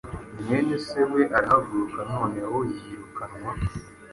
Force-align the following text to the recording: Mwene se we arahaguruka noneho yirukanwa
Mwene 0.41 0.75
se 0.87 1.01
we 1.11 1.21
arahaguruka 1.37 1.99
noneho 2.13 2.57
yirukanwa 2.71 3.51